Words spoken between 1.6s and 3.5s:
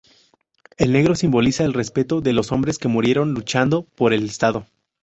el respeto de los hombres que murieron